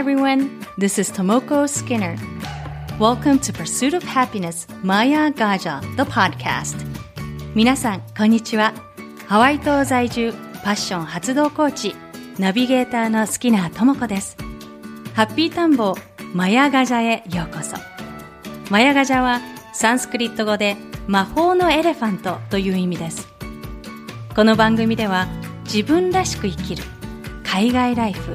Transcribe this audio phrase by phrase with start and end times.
[0.00, 0.48] everyone.
[0.78, 2.16] This is Tomoko Skinner.
[2.98, 6.86] Welcome to Pursuit of Happiness Maya Gaja, the podcast.
[7.54, 8.72] 皆さん、こんにちは。
[9.26, 10.32] ハワイ島在住、
[10.64, 11.94] パッション発動コーチ、
[12.38, 14.38] ナビゲーターのスキナーともこです。
[15.12, 15.94] ハッピータンボ
[16.32, 17.76] マヤガジャへようこそ。
[18.70, 19.42] マヤガジャは
[19.74, 23.28] サンスクリット語で魔法のエレファントという意味です。
[24.34, 25.28] この番組では
[25.64, 26.84] 自分らしく生きる
[27.44, 28.34] 海外ライフ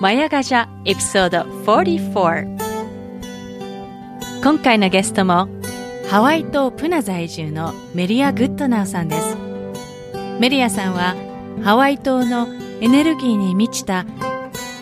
[0.00, 2.56] マヤガジャエピソード44
[4.42, 5.48] 今回のゲストも
[6.08, 9.36] ハワイ島プナ在住のメリア・グッドナウさんです。
[10.40, 11.14] メリアさんは
[11.62, 12.48] ハワイ島の
[12.80, 14.06] エネルギーに満ちた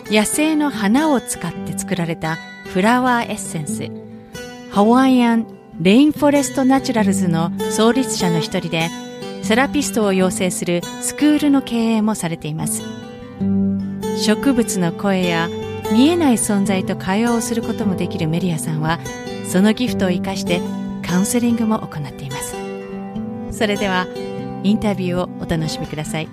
[0.05, 2.37] 野生の花を使って作られた
[2.71, 3.91] フラワーエッセンス。
[4.71, 5.45] ハワイアン・
[5.81, 8.87] レインフォレスト・ナチュラルズの創立者の一人で
[9.41, 12.81] セラピストを養成するスクールの経営もされています。
[14.23, 15.49] 植物の声や
[15.91, 18.99] 見えない存在と会話をすることもできるメリアさんは
[19.45, 20.61] そのギフトを生かして
[21.05, 22.55] カウンセリングも行っています
[23.51, 24.07] それでは
[24.63, 26.29] インタビューをお楽しみください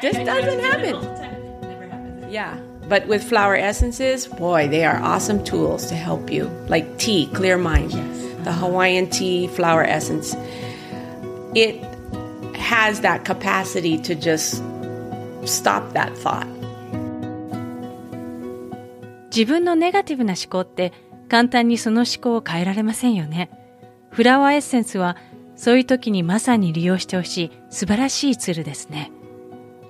[0.00, 2.30] This doesn't happen.
[2.30, 2.69] Yeah.
[2.90, 6.50] But with flower essences, boy, they are awesome tools to help you.
[6.68, 7.92] Like tea, clear mind.
[7.92, 8.44] Yes.
[8.44, 10.34] The Hawaiian tea flower essence.
[11.54, 11.84] It
[12.56, 14.60] has that capacity to just
[15.44, 16.48] stop that thought.
[19.30, 20.92] 自分のネガティブな思考って
[21.28, 23.50] 簡単にその思考を変えられませんよね。
[24.10, 25.16] フラワーエッセンスは
[25.54, 29.12] そういう時にまさに利用してほしい素晴らしいツールですね。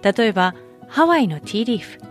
[0.03, 0.55] 例えば、
[0.87, 2.10] ハワイのティーリーフ。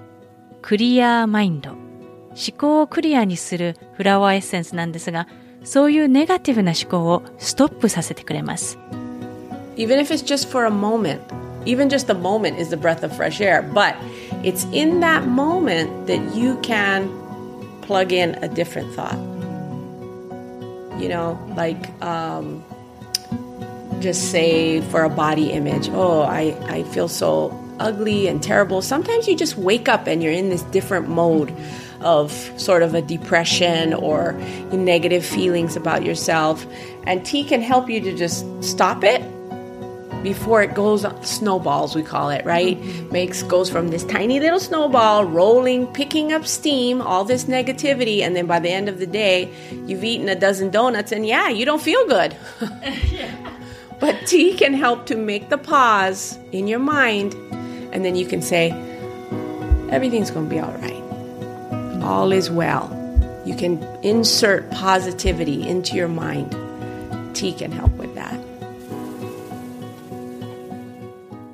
[0.61, 5.27] クリアーマインド、思考をクリアにするフラワーエッセンスなんですが、
[5.63, 8.77] そういうネガティブな思考をストップさせてくれます。
[9.75, 11.19] Even if it's just for a moment,
[11.65, 13.95] even just a moment is the breath of fresh air, but
[14.43, 17.09] it's in that moment that you can
[17.81, 19.17] plug in a different thought.
[20.99, 22.61] You know, like um,
[23.99, 29.27] just say for a body image, oh, I, I feel so ugly and terrible, sometimes
[29.27, 31.55] you just wake up and you're in this different mode
[32.01, 34.33] of sort of a depression or
[34.71, 36.65] negative feelings about yourself.
[37.05, 39.21] And tea can help you to just stop it
[40.23, 43.11] before it goes snowballs we call it right mm-hmm.
[43.11, 48.35] makes goes from this tiny little snowball rolling picking up steam all this negativity and
[48.35, 49.49] then by the end of the day
[49.85, 52.35] you've eaten a dozen donuts and yeah you don't feel good
[53.11, 53.58] yeah.
[53.99, 57.35] But tea can help to make the pause in your mind
[57.91, 58.71] and then you can say,
[59.91, 61.03] everything's going to be all right.
[62.03, 62.95] All is well.
[63.45, 66.55] You can insert positivity into your mind.
[67.33, 68.39] Tea can help with that.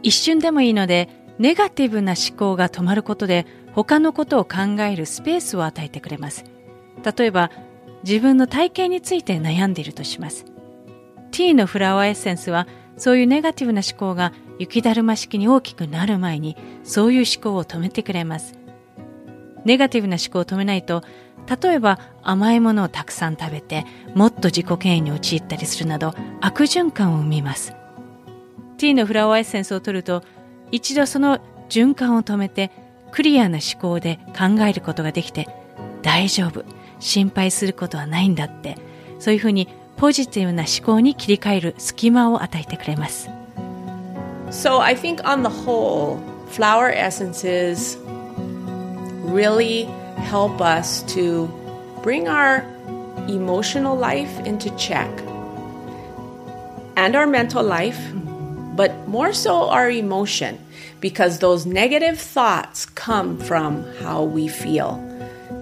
[0.03, 6.45] 一瞬でもいいので、ネガティブな思考が止まることで、他のことを考えるスペースを与えてくれます。
[7.17, 7.49] 例えば、
[8.03, 10.45] 自分の体型について悩んでいるとします。
[11.35, 12.65] ティーのフラワーエッセンスは、
[12.95, 18.57] そういうネガティブな思考が雪だるま式に大きくなる前にそういう思考を止めてくれます。
[19.65, 21.03] ネガティブな思考を止めないと、
[21.61, 27.75] 例えば甘いものをたくさん食べてもっと自己嫌悪に陥ったりするなど悪循環を生みます。
[28.77, 30.23] ティーのフラワーエッセンスを取ると
[30.71, 32.71] 一度その循環を止めて
[33.11, 35.49] クリアな思考で考えることができて
[36.01, 36.63] 大丈夫、
[36.99, 38.77] 心配することはないんだって
[39.19, 43.28] そういうふうにポジティブな思考に切り替える隙間を与えてくれます。
[44.50, 46.18] So I think on the whole,
[46.50, 47.96] flower essences
[49.24, 49.84] really
[50.16, 51.48] help us to
[52.02, 52.64] bring our
[53.28, 55.08] emotional life into check
[56.96, 57.98] and our mental life,
[58.74, 60.58] but more so our emotion
[61.00, 64.98] because those negative thoughts come from how we feel.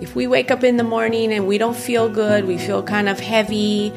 [0.00, 3.08] If we wake up in the morning and we don't feel good, we feel kind
[3.08, 3.92] of heavy,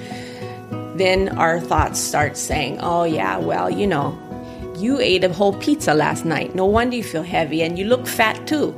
[0.95, 4.17] then our thoughts start saying, oh, yeah, well, you know,
[4.77, 6.55] you ate a whole pizza last night.
[6.55, 8.73] No wonder you feel heavy and you look fat too.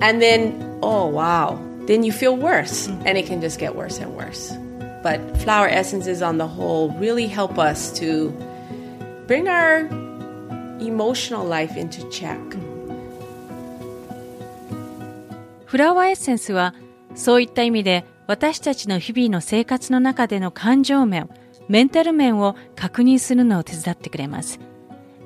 [0.00, 4.16] And then, oh wow, then you feel worse and it can just get worse and
[4.16, 4.52] worse.
[5.02, 8.30] But flower essences on the whole really help us to
[9.26, 9.86] bring our
[10.80, 12.38] emotional life into check.
[15.66, 16.74] フラワーエッセンスは
[17.14, 21.29] そういった意味で 私たちの日々の生活の中での感情面、
[21.67, 24.59] メンタル面を確認するのを手伝ってくれます。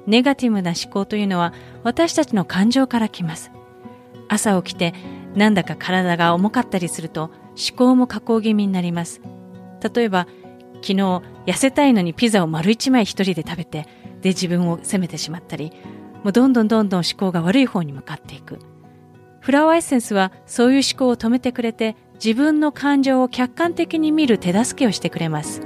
[0.08, 1.54] ネガティブな思考というのは
[1.84, 3.52] 私たちの感情から来ます。
[4.28, 4.94] 朝起きて
[5.36, 7.32] なんだか体が重かったりすると
[7.70, 9.22] 思考も下降気味になります。
[9.94, 10.28] 例えば
[10.82, 10.94] 昨日
[11.46, 13.88] 痩せたいのにピザを丸一枚一人で食べて
[14.22, 15.72] で自分を責めてしまったり
[16.24, 18.60] もうどんどんどんどん思考が悪い方に向かっていく。
[19.42, 25.61] フラワーエッセンスはそういう思考を止めてくれて自分の感情を客観的に見る手助けをしてくれます。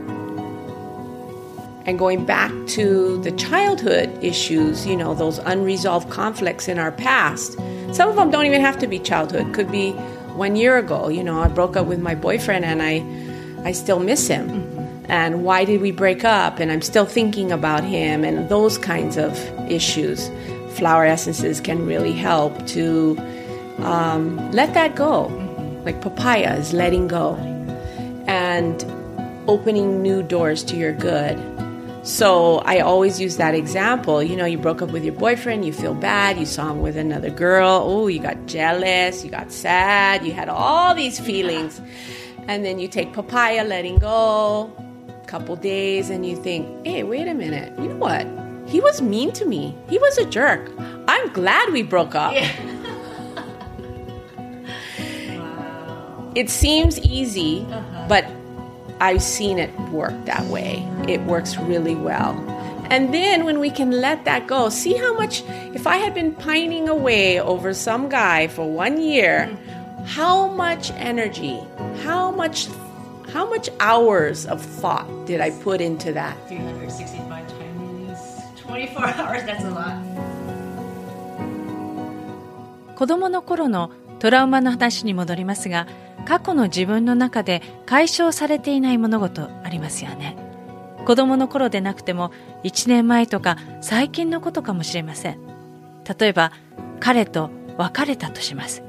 [1.86, 7.56] And going back to the childhood issues, you know, those unresolved conflicts in our past,
[7.92, 9.54] some of them don't even have to be childhood.
[9.54, 9.92] Could be
[10.36, 13.02] one year ago, you know, I broke up with my boyfriend and I,
[13.66, 14.50] I still miss him.
[14.50, 15.10] Mm-hmm.
[15.10, 16.60] And why did we break up?
[16.60, 19.38] And I'm still thinking about him and those kinds of
[19.70, 20.28] issues.
[20.76, 23.16] Flower essences can really help to
[23.78, 25.30] um, let that go.
[25.85, 27.35] Like papaya is letting go
[28.27, 28.83] and
[29.47, 31.37] opening new doors to your good.
[32.03, 34.21] So I always use that example.
[34.21, 36.97] You know, you broke up with your boyfriend, you feel bad, you saw him with
[36.97, 37.81] another girl.
[37.83, 41.79] Oh, you got jealous, you got sad, you had all these feelings.
[42.47, 44.69] And then you take papaya, letting go,
[45.07, 48.27] a couple days, and you think, hey, wait a minute, you know what?
[48.67, 49.73] He was mean to me.
[49.89, 50.71] He was a jerk.
[51.07, 52.33] I'm glad we broke up.
[52.33, 52.51] Yeah.
[56.34, 58.06] It seems easy, uh-huh.
[58.08, 58.24] but
[59.00, 60.86] I've seen it work that way.
[61.06, 62.34] It works really well.
[62.90, 65.42] And then when we can let that go, see how much,
[65.74, 69.50] if I had been pining away over some guy for one year,
[70.06, 71.60] how much energy,
[72.02, 72.68] how much,
[73.32, 76.34] how much hours of thought did I put into that?
[76.48, 78.18] 365 times
[78.56, 80.02] 24 hours, that's a lot.
[82.96, 83.92] 子供の頃の
[84.23, 85.85] トラウマの話に戻りますが、
[86.25, 90.37] 過去の自分の中で解消されていない物事ありますよね。
[91.05, 92.31] 子供の頃でなくても
[92.63, 95.39] 1年前とか最近のことかもしれません。
[96.17, 96.53] 例えば
[97.01, 98.81] 彼と別れたとします。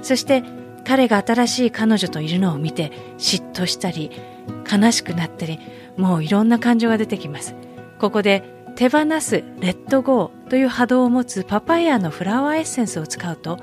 [0.00, 0.42] そして
[0.86, 4.10] 彼が新しい彼女といるのを見て嫉妬したり
[4.72, 5.60] 悲しくなったり
[5.98, 7.54] もういろんな感情が出てきます。
[7.98, 8.42] ここで
[8.76, 13.58] 手放すレッドゴーという波動を持つパパイヤのフラワーエッセンスを使うと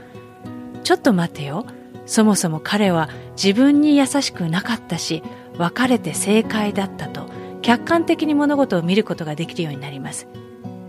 [0.89, 1.67] ちょっと待てよ。
[2.07, 5.21] そもそも彼は自分に優しくなかったし
[5.55, 7.29] 別れて正解だったと
[7.61, 10.27] 客観的に物事を見ることができるようになります。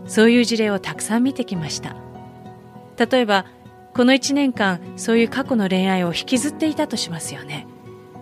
[0.06, 1.96] そういう事例をたくさん見てきました。
[2.96, 3.44] 例えば
[3.92, 7.66] この1年間そういう過去の恋愛を引きずっていたとしますよね。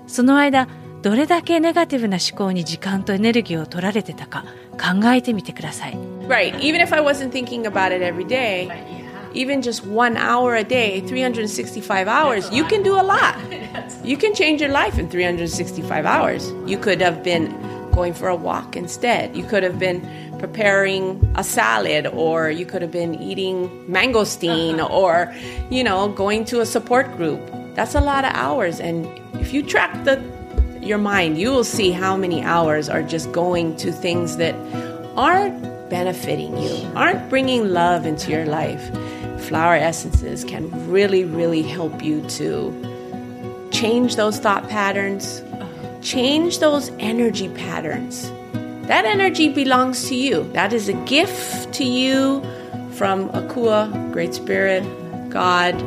[0.08, 0.66] その間
[1.02, 5.96] どれだけネガティブな思考に時間とエネルギーを取られてたか考えてみてください。
[6.26, 8.68] Right, even if I wasn't thinking about it every day
[9.34, 13.36] even just one hour a day, 365 hours, you can do a lot.
[14.04, 16.50] You can change your life in 365 hours.
[16.66, 17.50] You could have been
[17.92, 19.36] going for a walk instead.
[19.36, 20.00] You could have been
[20.38, 24.94] preparing a salad, or you could have been eating mangosteen, uh-huh.
[24.94, 25.34] or,
[25.70, 27.40] you know, going to a support group.
[27.74, 28.80] That's a lot of hours.
[28.80, 29.06] And
[29.40, 30.22] if you track the
[30.80, 34.54] your mind, you will see how many hours are just going to things that
[35.16, 35.60] aren't
[35.90, 38.90] benefiting you, aren't bringing love into your life
[39.48, 45.42] flower essences can really, really help you to change those thought patterns,
[46.02, 48.30] change those energy patterns.
[48.88, 50.44] That energy belongs to you.
[50.52, 52.42] That is a gift to you
[52.92, 54.82] from Akua, Great Spirit,
[55.30, 55.78] God,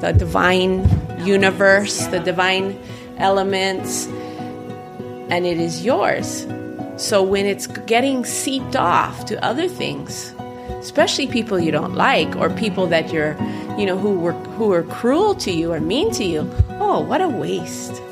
[0.00, 0.88] the divine
[1.24, 2.78] universe, the divine
[3.18, 4.06] elements,
[5.30, 6.46] and it is yours.
[6.96, 10.32] So when it's getting seeped off to other things,
[10.80, 13.36] especially people you don't like or people that you're,
[13.78, 16.48] you know, who were who are cruel to you or mean to you.
[16.80, 18.02] Oh, what a waste.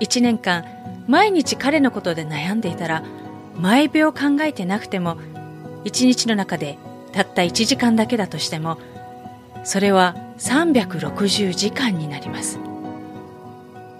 [0.00, 0.64] 1年間
[1.06, 3.02] 毎日彼のことで悩んでいたら
[3.56, 5.16] 毎秒考えてなくても
[5.84, 6.78] 1日の中で
[7.12, 8.78] たった1時間だけだとしても
[9.64, 12.58] それは360時間になります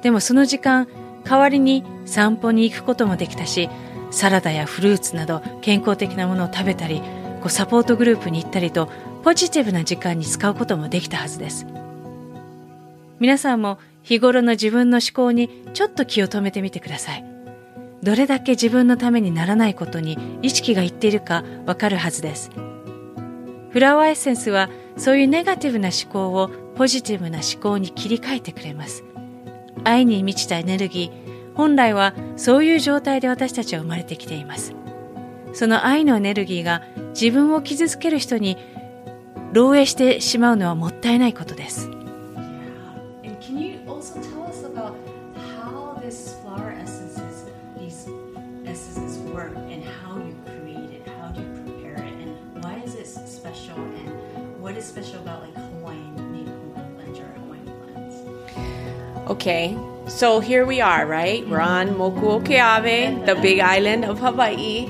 [0.02, 0.88] でもその時間
[1.24, 3.68] 代わりに散歩に行くこともできたし
[4.10, 7.00] サラダやフルーツなど健康的なものを食べたり
[7.40, 8.88] こうサポートグループに行ったりと
[9.22, 11.66] ポジティブな時間に使うこともできたはずです
[13.18, 17.30] 皆さんも日頃の自分の思考にちょっと気を止めてみてください
[18.02, 22.50] どれだけ自分のためにならないことに意識がいっているかわかるはずです。
[23.70, 29.04] フラワーエッセンスはそういうネガティブな思考をポジティブな思考に切り替えてくれます。
[29.84, 34.74] 愛に満ちたエネルギー、本来はそういう状態で私たちは生まれてきています。
[35.52, 38.56] その愛のエネルギーが自分を傷つける人に
[39.52, 41.90] 漏洩してしまうのはもったいないことです。
[59.30, 59.76] Okay,
[60.10, 61.48] so here we are, right?
[61.48, 64.86] We're on Mokuokeave, the big island of Hawaii.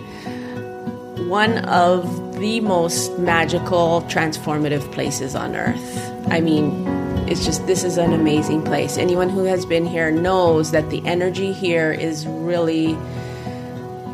[1.29, 6.11] One of the most magical, transformative places on earth.
[6.31, 6.87] I mean,
[7.29, 8.97] it's just, this is an amazing place.
[8.97, 12.97] Anyone who has been here knows that the energy here is really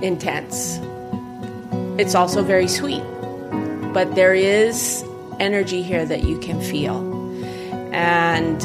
[0.02, 0.80] intense.
[1.98, 3.02] It's also very sweet,
[3.94, 5.04] but there is
[5.38, 6.98] energy here that you can feel.
[7.94, 8.60] And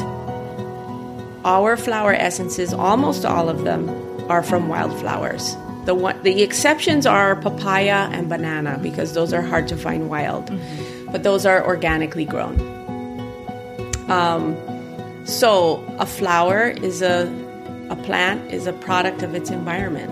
[1.44, 3.88] our flower essences, almost all of them,
[4.30, 5.56] are from wildflowers.
[5.84, 10.46] The one, the exceptions are papaya and banana because those are hard to find wild,
[10.46, 11.10] mm-hmm.
[11.10, 12.60] but those are organically grown.
[14.08, 14.56] Um,
[15.24, 17.26] so a flower is a
[17.90, 20.10] a plant is a product of its environment.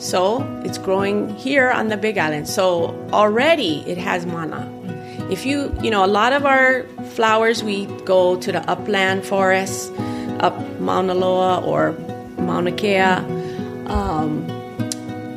[0.00, 2.48] So it's growing here on the Big Island.
[2.48, 4.70] So already it has mana.
[5.30, 9.90] If you, you know, a lot of our flowers, we go to the upland forests
[10.42, 11.92] up Mauna Loa or
[12.36, 12.98] Mauna Kea,
[13.86, 14.46] um,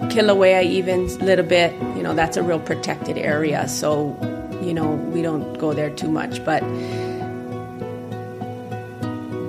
[0.10, 1.74] Kilauea even a little bit.
[1.96, 4.18] You know, that's a real protected area, so
[4.62, 6.44] you know we don't go there too much.
[6.44, 6.62] But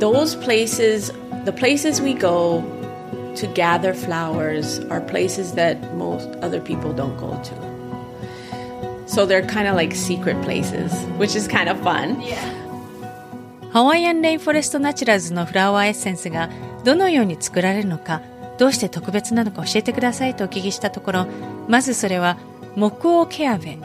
[0.00, 1.10] those places,
[1.44, 2.62] the places we go
[3.36, 7.66] to gather flowers, are places that most other people don't go to.
[9.08, 12.20] So they're kind of like secret places, which is kind of fun.
[12.20, 12.55] Yeah.
[13.76, 16.48] ハワイアンレインフォレストナチュラルズのフラワーエッセンスが
[16.82, 18.22] どのように作られるのか、
[18.56, 21.26] どうして特別なのか教えてくださいとお聞きしたところ、
[21.68, 22.38] まずそれは
[22.74, 23.76] Moku o Keawe、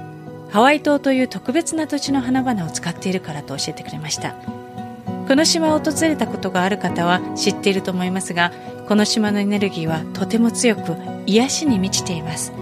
[0.50, 4.34] ハワイ島という特別な土地の花々を使っているからと教えてくれました。
[5.28, 8.54] この島を訪れたことがある方は知っていると思いますが、
[8.88, 10.96] この島のエネルギーはとても強く
[11.26, 12.54] 癒しに満ちています。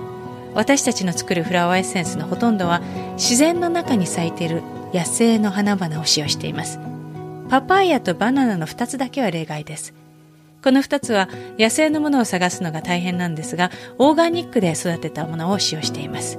[0.55, 2.81] 私たちの作るフラワーエッセンスのほとんどは
[3.17, 4.63] 自然の中に咲いている
[4.95, 6.79] 野生の花々を使用しています。
[7.49, 9.93] パパイヤとバナナの2つだけは例外です。
[10.63, 16.37] この2つは野生のものを探すのが大変なんですが、オーガニックで育てたものを使用しています。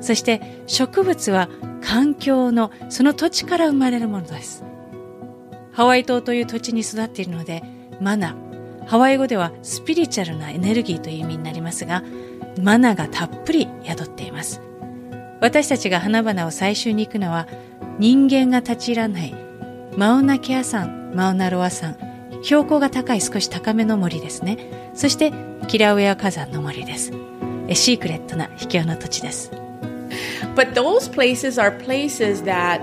[0.00, 1.48] そして植物は
[1.80, 4.64] 環境のその土地から生まれるものです。
[5.72, 7.62] ハワイ島という土地に育っているので、
[8.00, 8.36] マナ、
[8.86, 12.02] ハワイ語ではスピリチュアルなエネルギーという意味になりますが、
[12.60, 14.60] マナがたっぷり宿っています。
[15.40, 17.46] 私たちが花々を採集に行くのは
[17.98, 19.47] 人間が立ち入らない
[19.97, 21.95] マウナケア山、マウナロア山、
[22.43, 24.57] 標高が高い少し高めの森ですね。
[24.93, 25.31] そして
[25.67, 27.11] キラウエア火山の森です。
[27.73, 29.51] シークレットな秘境の土地です。
[30.55, 32.81] But those places are places that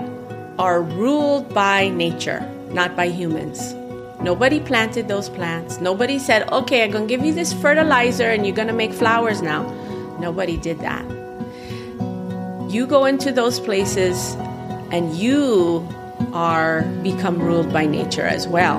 [0.57, 2.41] are ruled by nature,
[2.73, 3.75] not by humans.
[4.21, 5.79] Nobody planted those plants.
[5.79, 8.93] Nobody said, okay, I'm going to give you this fertilizer and you're going to make
[8.93, 9.63] flowers now.
[10.19, 11.03] Nobody did that.
[12.69, 14.35] You go into those places
[14.91, 15.87] and you
[16.36, 18.78] are become ruled by nature as well.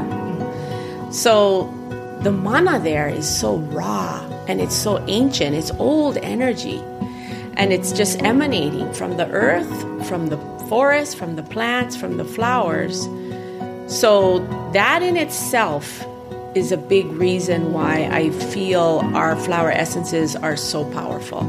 [1.12, 1.74] So
[2.22, 6.80] the mana there is so raw and it's so ancient, it's old energy.
[7.58, 10.38] And it's just emanating from the earth, from the
[10.70, 13.08] forest, from the plants, from the flowers.
[13.88, 14.40] So
[14.74, 16.06] that in itself
[16.54, 21.42] is a big reason why I feel our flower essences are so powerful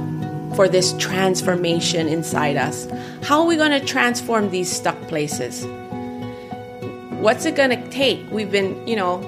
[0.55, 2.89] for this transformation inside us.
[3.23, 5.67] How are we going to transform these stuck places?
[7.19, 8.31] What's it going to take?
[8.31, 9.23] We've been, you know,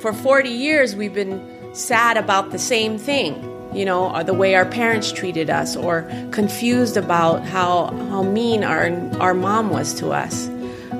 [0.00, 3.34] for 40 years, we've been sad about the same thing,
[3.74, 8.62] you know, or the way our parents treated us, or confused about how, how mean
[8.62, 10.48] our, our mom was to us.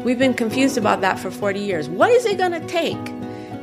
[0.05, 1.89] We've been confused about that for 40 years.
[1.89, 3.15] What is it going to take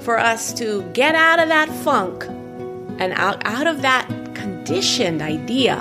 [0.01, 5.75] for us to get out of that funk and out, out of that conditioned idea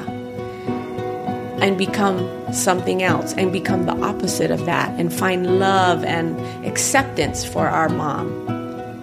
[1.65, 7.43] and become something else and become the opposite of that and find love and acceptance
[7.43, 8.29] for our mom.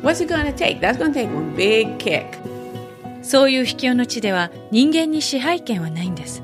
[0.03, 0.79] What's it going to take?
[0.79, 2.37] That's going to take one big kick.
[3.23, 6.43] そういう秘境の地では人間に支配権はないんです。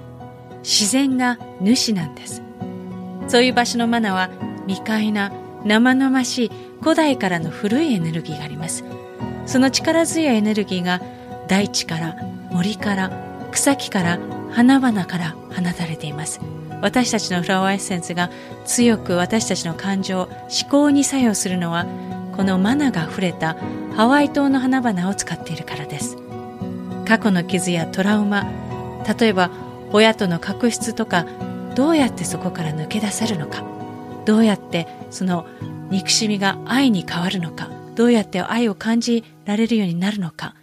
[0.63, 2.41] 自然が主なんです。
[3.27, 4.29] そういう場所のマナは
[4.67, 5.31] 未開な
[5.65, 8.83] 生々しい古代からの古いエネルギーがあります。
[9.45, 11.01] その力強いエネルギーが
[11.47, 12.15] 大地から
[12.51, 13.11] 森から
[13.51, 16.41] 草木から花々から放たれています。
[16.81, 18.31] 私たちのフラワーエッセンスが
[18.65, 20.31] 強く私たちの感情思
[20.67, 21.85] 考に作用するのは
[22.35, 23.55] このマナが溢れた
[23.95, 26.17] ハワイ島の花々を使っているからです。
[27.05, 28.47] 過去の傷やトラウマ
[29.19, 29.51] 例えば
[29.93, 31.27] 親との確執とか
[31.75, 33.63] どうやってそこから抜け出せるのか
[34.25, 35.45] どうやってその
[35.91, 40.55] 憎しみが愛に変わるのかどうやって愛を感じられるようになるのか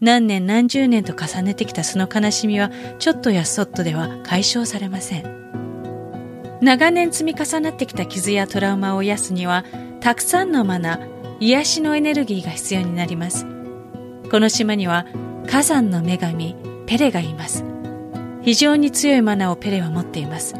[0.00, 6.60] 何年何十年と重ねてきたその悲しみはちょっとやそっとでは解消されません。
[6.62, 9.64] 長年積み重なってきた傷やトラウマを癒すには
[10.00, 11.00] たくさんのマナ
[11.38, 13.46] 癒しのエネルギーが必要になります。
[14.30, 15.06] この島には
[15.46, 17.64] 火山の女神ペレがいます。
[18.42, 20.54] 非常に強いマナをペレは持っています。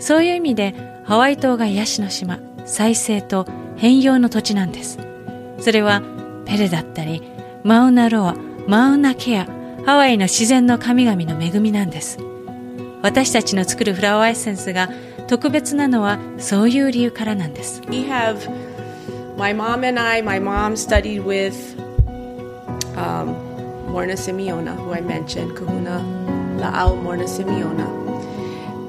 [0.00, 4.98] そういう意味でハワイ島が癒しの島再生と変容の土地なんです。
[5.60, 6.02] それは
[6.44, 7.22] ペレだったり
[7.62, 8.36] マウナロア
[8.67, 9.45] マウナケア
[9.85, 12.19] ハワイの自然の神々の恵みなんです
[13.01, 14.89] 私たちの作るフラワーエッセンスが
[15.27, 18.49] 特別なのはそういう理由からなんです We have
[19.37, 21.55] my mom and I my mom studied with
[22.95, 23.35] um,
[23.87, 26.03] Morna Simeona who I mentioned Kahuna
[26.59, 27.87] La'au Morna Simeona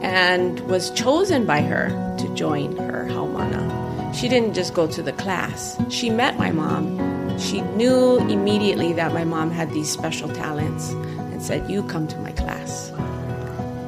[0.02, 5.12] and was chosen by her to join her Haumana she didn't just go to the
[5.12, 10.89] class she met my mom she knew immediately that my mom had these special talents
[10.91, 12.91] and said, You come to my class.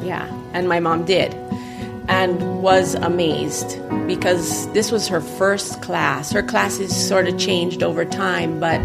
[0.03, 1.33] Yeah, and my mom did
[2.07, 6.31] and was amazed because this was her first class.
[6.31, 8.79] Her classes sort of changed over time, but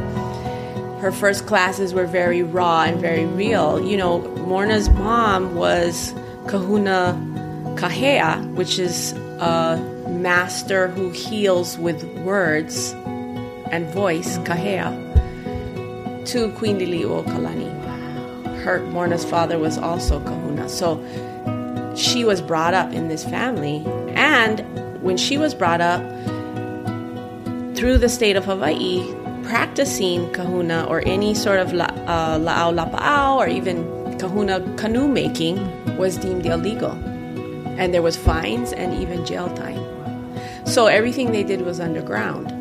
[1.00, 3.84] her first classes were very raw and very real.
[3.84, 6.12] You know, Morna's mom was
[6.48, 7.14] Kahuna
[7.76, 9.76] Kahea, which is a
[10.08, 12.94] master who heals with words
[13.72, 14.92] and voice, Kahea,
[16.26, 17.70] to Queen Liliuokalani.
[18.62, 20.68] Her Morna's father was also Kahuna.
[20.68, 21.02] So
[21.96, 23.84] she was brought up in this family.
[24.14, 24.60] And
[25.02, 26.00] when she was brought up
[27.76, 29.02] through the state of Hawaii,
[29.42, 35.58] practicing kahuna or any sort of la, uh, la'au lapa'au or even kahuna canoe making
[35.98, 36.92] was deemed illegal.
[37.78, 39.82] And there was fines and even jail time.
[40.66, 42.51] So everything they did was underground.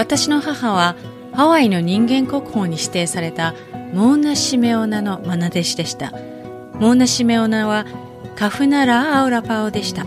[0.00, 0.96] 私の母は
[1.34, 3.54] ハワイの人間国宝に指定された
[3.92, 6.10] モーナ・シメオナの愛弟子でした。
[6.80, 7.84] モーナ・シメオナは
[8.34, 10.06] カフナラ・アウラパオでした。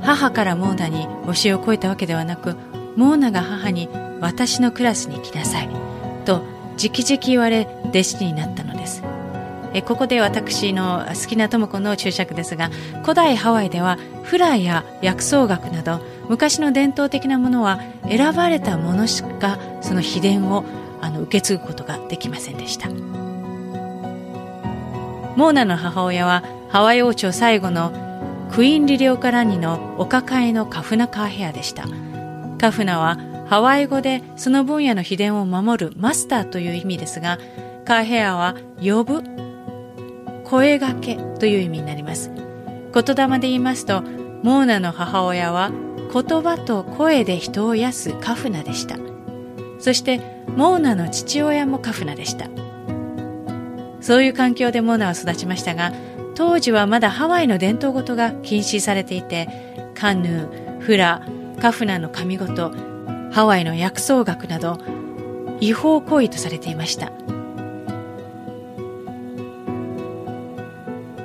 [0.00, 2.54] 母からモーナに教えを請えたわけではなく
[2.94, 3.88] モーナが母に
[4.20, 5.68] 私のクラスに来なさい
[6.24, 6.44] と
[6.78, 9.02] 直々言われ弟子になったのです。
[9.74, 12.70] えここで私の好きな智子の注釈ですが
[13.02, 20.64] 古代ハワイではフラや薬草学など昔の伝統的なものは選ばれたものしかその秘伝を
[21.00, 22.88] あの受け継ぐことができませんでした。
[25.36, 27.90] モーナの母親はハワイ王朝最後の
[28.52, 31.88] クイーン・リリオカラニのお抱えのカフナカーヘアでした。
[32.60, 37.40] カフナはハワイ語でその分野の秘伝を守るマスターという意味ですが
[37.84, 39.24] カーヘアは呼ぶ
[40.44, 42.30] 声がけという意味になります。
[42.30, 44.02] 言霊で言いますと
[44.44, 45.72] モーナの母親は
[46.12, 48.96] 言葉と声で人を癒すカフナでした。
[49.78, 50.20] そして
[50.56, 52.48] モーナの父親もカフナでした。
[54.00, 55.92] そういう環境でモーナは育ちましたが
[56.34, 59.48] 当時はまだハワイの伝統事が禁止されていて
[59.94, 61.26] カヌーフラ
[61.60, 62.70] カフナの神事
[63.30, 64.78] ハワイの薬草学など
[65.60, 67.12] 違法行為とされていました。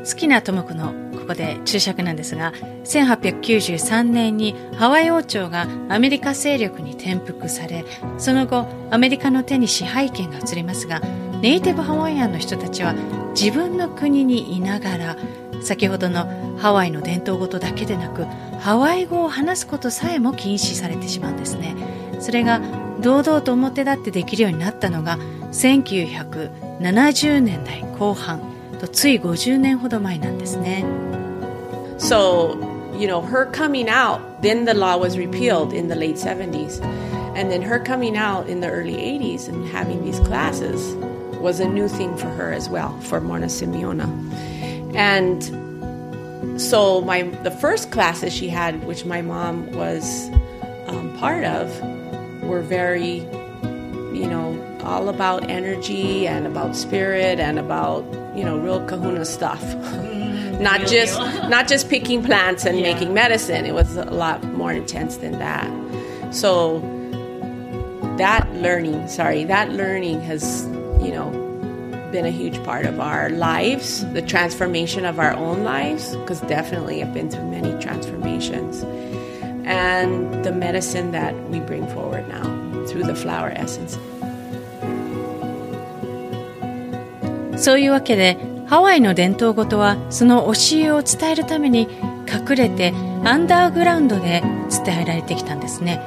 [0.05, 0.93] 好きな智子の
[1.25, 7.83] ここで注釈なんですが1893年にハワイ王朝がアメリカ勢力に転覆され
[8.19, 10.99] その後アメリカの手に支配権が移りますが
[11.41, 12.93] ネイティブハワイアンの人たちは
[13.33, 15.17] 自分の国にいながら
[15.63, 18.25] 先ほどのハワイの伝統事だけでなく
[18.59, 21.75] ハワイ語を話すことさえも禁止されてしまうんですね。
[22.19, 22.61] それが
[23.01, 25.17] 堂々と表立ってできるようになったのが
[25.51, 28.54] 1970年代後半。
[28.84, 30.84] とつい50年ほど前なんですね
[31.98, 32.58] So,
[32.98, 36.80] you know, her coming out, then the law was repealed in the late 70s.
[37.36, 40.94] And then her coming out in the early 80s and having these classes
[41.40, 44.08] was a new thing for her as well, for Morna Simeona.
[44.94, 45.42] And
[46.60, 50.30] so my the first classes she had, which my mom was
[50.86, 51.70] um, part of,
[52.42, 53.18] were very,
[54.12, 58.04] you know, all about energy and about spirit and about,
[58.35, 59.63] you know, real kahuna stuff.
[60.55, 60.63] Mm-hmm.
[60.63, 61.49] not Real just deal.
[61.55, 62.93] not just picking plants and Yeah.
[62.93, 63.65] making medicine.
[63.65, 65.67] It was a lot more intense than that.
[66.33, 66.79] So
[68.17, 70.63] that learning, sorry, that learning has,
[71.03, 71.29] you know,
[72.13, 77.03] been a huge part of our lives, the transformation of our own lives, because definitely
[77.03, 78.83] I've been through many transformations,
[79.65, 82.43] and the medicine that we bring forward now
[82.87, 83.97] through the flower essence.
[87.57, 88.37] そういうわけで
[88.67, 91.87] ハワイの伝統ごとはその教えを伝えるために
[92.27, 94.41] 隠れてアンダーグラウンドで
[94.85, 96.01] 伝えられてきたんですね。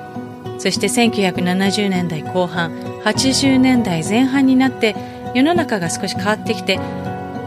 [0.59, 2.73] そして1970年代後半
[3.05, 4.97] 80年代前半になって
[5.35, 6.81] 世の中が少し変わってきて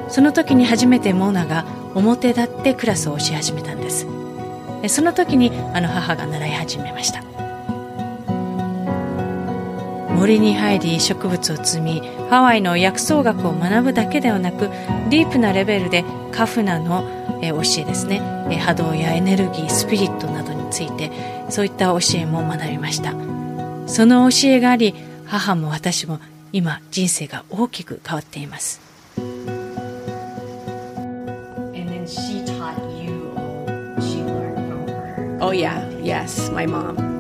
[0.08, 4.08] その時に初めてモーナが表立ってクラスを教え始めたんです。
[4.88, 7.31] その時にあの母が習い始めました。
[10.22, 14.70] 森に入り植物を摘みハワイの薬草学を学ぶだけではなく
[15.10, 17.02] ディープなレベルでカフナの
[17.42, 18.20] 教えですね。
[18.64, 21.12] 波動やエネルギースピリットなどについて
[21.50, 23.14] そういった教えも学びました。
[23.88, 24.94] その教えがあり
[25.26, 26.20] 母も私も
[26.54, 28.80] 今人生が大きく変わっています。
[35.44, 37.11] Oh yeah, yes, my mom.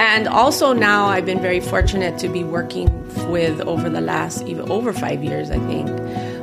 [0.00, 2.88] And also now I've been very fortunate to be working
[3.30, 5.90] with over the last even over five years, I think,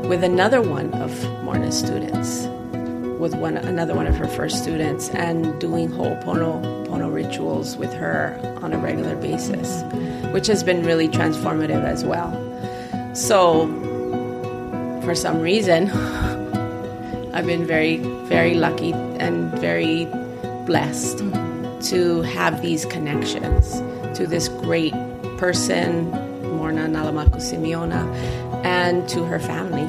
[0.08, 1.12] with another one of
[1.44, 2.46] Morna's students,
[3.20, 8.74] with one another one of her first students, and doing Ho'oponopono rituals with her on
[8.74, 9.82] a regular basis,
[10.32, 12.32] which has been really transformative as well.
[13.16, 13.66] So,
[15.02, 15.90] for some reason,
[17.34, 20.06] I've been very, very lucky and very
[20.68, 21.24] blessed
[21.90, 23.82] to have these connections
[24.18, 24.94] to this great
[25.38, 26.12] person,
[26.58, 28.04] Morna Nalamaku Simeona,
[28.64, 29.88] and to her family.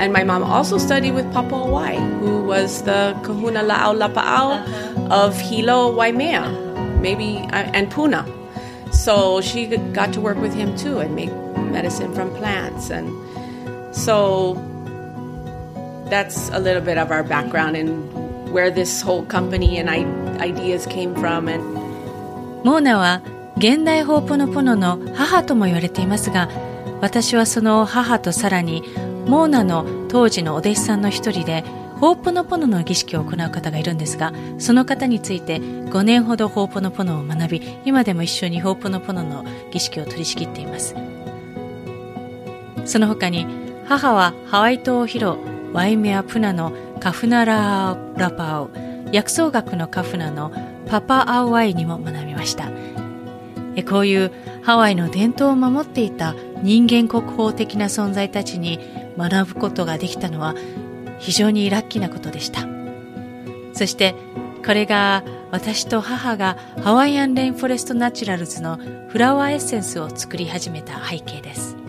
[0.00, 5.38] And my mom also studied with Papa Wai, who was the kahuna la'au lapa'au of
[5.38, 8.26] Hilo Waimea, maybe, uh, and Puna.
[8.92, 12.90] So she got to work with him too and make medicine from plants.
[12.90, 13.10] And
[13.94, 14.54] so
[16.08, 18.19] that's a little bit of our background and
[18.52, 19.90] where this whole company and
[20.40, 21.48] ideas came from.
[21.48, 21.62] And
[22.64, 23.22] モーナは
[23.56, 26.48] 現代ホーポノポノの母とも言われていますが、
[27.00, 28.82] 私はその母とさらに
[29.26, 31.64] モーナの当時のお弟子さんの一人で、
[32.00, 40.94] ホーポノポノの儀式を行う方がいるんですが、その方について5年ほどホーポノポノを学び、今でも一緒にホーポノポノの儀式を取り仕切っています。
[42.86, 43.46] その他に、
[43.86, 45.38] 母はハワイ島を広、
[45.72, 48.70] ワイメア・プナのカフナラ・ラパオ
[49.10, 50.52] 薬草学のカフナの
[50.86, 52.70] パパ・アウアイにも学びました。
[53.88, 54.30] こういう
[54.62, 58.78] ハワイの伝統を守っていた人間国宝的な存在たちに
[59.16, 60.54] 学ぶことができたのは
[61.18, 62.66] 非常にラッキーなことでした。
[63.72, 64.14] そして
[64.64, 71.79] これが私と母がハワイアンレインフォレストナチュラルズのフラワーエッセンスを作り始めた背景です。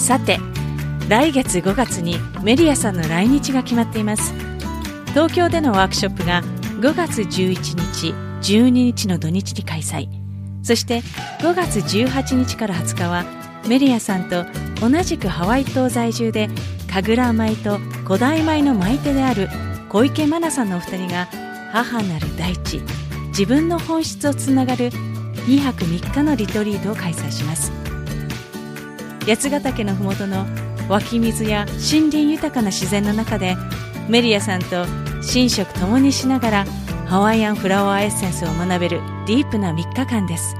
[0.00, 0.38] さて
[1.08, 4.32] 来月5月にメリアさんの来日が決まっています。
[5.08, 6.42] 東京でのワークショップが
[6.80, 8.14] 5月11日
[8.54, 10.08] 12日の土日に開催。
[10.62, 11.02] そして
[11.40, 13.24] 5月18日から20日は
[13.68, 14.46] メリアさんと
[14.80, 16.48] 同じくハワイ島在住で
[16.90, 19.48] 神楽舞と古代舞の舞手である
[19.90, 21.28] 小池真奈さんのお二人が
[21.72, 22.80] 母なる大地
[23.28, 24.90] 自分の本質をつながる
[25.46, 27.89] 2泊3日のリトリートを開催します。
[29.26, 30.46] 八ヶ岳の麓の
[30.88, 33.56] 湧き水や森林豊かな自然の中で
[34.08, 34.86] メリアさんと
[35.34, 36.64] 寝食ともにしながら
[37.06, 40.56] ハワイアンフラワーエッセンスを学べるディープな3日間です。